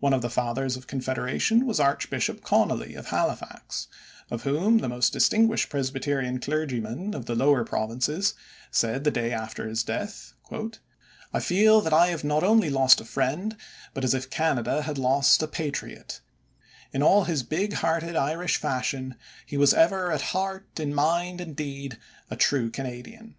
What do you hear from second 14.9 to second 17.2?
lost a patriot; in